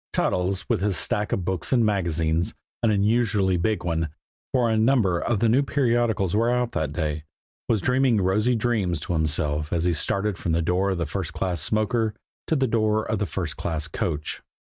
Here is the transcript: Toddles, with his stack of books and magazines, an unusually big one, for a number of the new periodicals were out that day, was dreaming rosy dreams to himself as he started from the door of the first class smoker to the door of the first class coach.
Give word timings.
Toddles, 0.13 0.67
with 0.67 0.81
his 0.81 0.97
stack 0.97 1.31
of 1.31 1.45
books 1.45 1.71
and 1.71 1.85
magazines, 1.85 2.55
an 2.81 2.89
unusually 2.89 3.55
big 3.55 3.83
one, 3.83 4.09
for 4.51 4.67
a 4.67 4.75
number 4.75 5.19
of 5.19 5.41
the 5.41 5.47
new 5.47 5.61
periodicals 5.61 6.35
were 6.35 6.49
out 6.51 6.71
that 6.71 6.91
day, 6.91 7.23
was 7.69 7.83
dreaming 7.83 8.19
rosy 8.19 8.55
dreams 8.55 8.99
to 9.01 9.13
himself 9.13 9.71
as 9.71 9.83
he 9.83 9.93
started 9.93 10.39
from 10.39 10.53
the 10.53 10.61
door 10.63 10.89
of 10.89 10.97
the 10.97 11.05
first 11.05 11.33
class 11.33 11.61
smoker 11.61 12.15
to 12.47 12.55
the 12.55 12.65
door 12.65 13.05
of 13.05 13.19
the 13.19 13.27
first 13.27 13.57
class 13.57 13.87
coach. 13.87 14.41